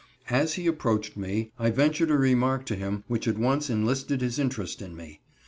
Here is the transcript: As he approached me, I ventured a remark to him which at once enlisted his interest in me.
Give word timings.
As 0.31 0.55
he 0.55 0.65
approached 0.65 1.15
me, 1.15 1.51
I 1.59 1.69
ventured 1.69 2.09
a 2.09 2.17
remark 2.17 2.65
to 2.65 2.75
him 2.75 3.03
which 3.07 3.27
at 3.27 3.37
once 3.37 3.69
enlisted 3.69 4.19
his 4.21 4.39
interest 4.39 4.81
in 4.81 4.95
me. 4.95 5.19